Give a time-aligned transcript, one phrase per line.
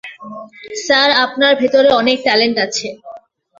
[0.85, 2.87] Sir, আপনার ভেতরে অনেক ট্যালেন্ট আছে।